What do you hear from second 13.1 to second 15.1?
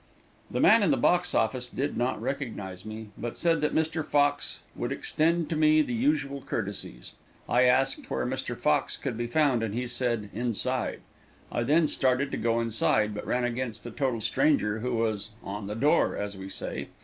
but ran against a total stranger, who